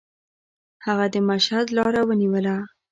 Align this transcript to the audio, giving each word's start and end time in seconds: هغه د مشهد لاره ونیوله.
هغه 0.85 1.05
د 1.13 1.15
مشهد 1.29 1.65
لاره 1.77 2.01
ونیوله. 2.05 2.55